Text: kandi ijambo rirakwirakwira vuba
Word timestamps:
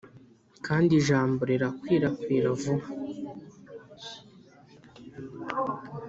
kandi 0.65 0.91
ijambo 0.99 1.41
rirakwirakwira 1.49 2.49
vuba 2.61 2.87